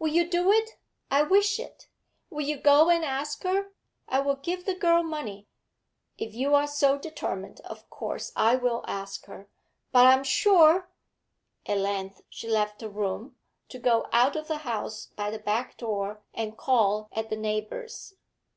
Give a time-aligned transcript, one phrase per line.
[0.00, 0.78] 'Will you do it?
[1.12, 1.86] I wish it.
[2.28, 3.70] Will you go and ask her
[4.08, 5.46] I will give the girl money.'
[6.18, 9.48] 'If you are so determined, of course I will ask her.
[9.92, 10.88] But I'm sure'
[11.66, 13.36] At length she left the room,
[13.68, 18.14] to go out of the house by the back door and call at the neighbours'.